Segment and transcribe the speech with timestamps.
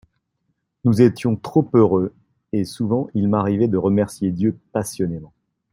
[0.83, 2.11] Nous étions trop heureux,
[2.53, 5.31] et souvent il m'arrivait de remercier Dieu passionnément.